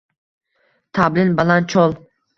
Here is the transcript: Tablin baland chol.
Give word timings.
Tablin 0.99 1.37
baland 1.41 1.69
chol. 1.75 1.99